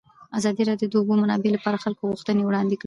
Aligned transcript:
ازادي 0.37 0.61
راډیو 0.69 0.87
د 0.89 0.91
د 0.91 0.95
اوبو 0.99 1.13
منابع 1.21 1.49
لپاره 1.53 1.77
د 1.77 1.83
خلکو 1.85 2.09
غوښتنې 2.11 2.41
وړاندې 2.45 2.73
کړي. 2.75 2.79